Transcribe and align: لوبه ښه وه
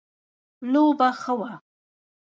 لوبه 0.71 1.09
ښه 1.21 1.33
وه 1.39 1.51